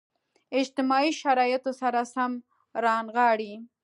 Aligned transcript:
اجتماعي 0.59 1.11
شرایطو 1.21 1.71
سره 1.81 2.01
سم 2.13 2.31
رانغاړي. 2.83 3.53